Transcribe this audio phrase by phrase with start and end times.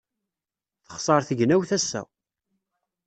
[0.87, 2.01] Texṣer tegnewt ass-a.